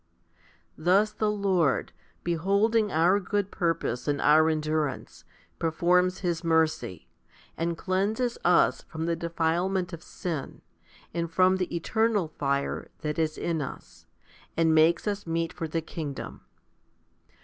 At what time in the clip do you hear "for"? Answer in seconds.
15.53-15.67